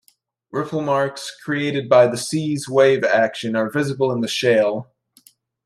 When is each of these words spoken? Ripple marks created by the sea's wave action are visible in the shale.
Ripple 0.51 0.81
marks 0.81 1.29
created 1.43 1.87
by 1.87 2.07
the 2.07 2.17
sea's 2.17 2.67
wave 2.67 3.03
action 3.03 3.55
are 3.55 3.69
visible 3.69 4.11
in 4.11 4.21
the 4.21 4.27
shale. 4.27 4.91